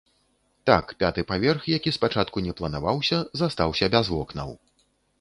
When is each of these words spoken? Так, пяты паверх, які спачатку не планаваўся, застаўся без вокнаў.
Так, 0.69 0.93
пяты 1.03 1.25
паверх, 1.33 1.69
які 1.77 1.95
спачатку 1.97 2.45
не 2.49 2.57
планаваўся, 2.63 3.23
застаўся 3.45 3.95
без 3.99 4.15
вокнаў. 4.17 4.49